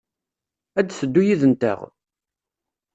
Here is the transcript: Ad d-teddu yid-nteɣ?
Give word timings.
Ad 0.79 0.85
d-teddu 0.87 1.21
yid-nteɣ? 1.27 1.79